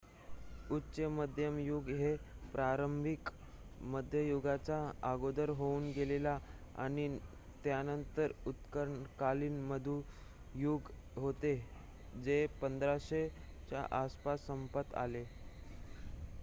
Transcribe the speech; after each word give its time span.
उच्च 0.69 0.99
मध्यम 1.11 1.57
युग 1.59 1.89
हे 1.91 2.15
प्रारंभिक 2.53 3.29
मध्ययुगाच्या 3.87 4.77
अगोदर 5.11 5.49
होऊन 5.51 5.91
गेले 5.91 6.17
आणि 6.27 7.07
त्यानंतर 7.63 8.31
उत्तरकालीन 8.47 9.61
मध्ययुग 9.67 10.91
होते 11.17 11.55
जे 12.23 12.45
1500 12.59 13.27
च्या 13.69 13.85
आसपास 13.99 14.47
समाप्त 14.47 14.93
झाले 14.93 15.23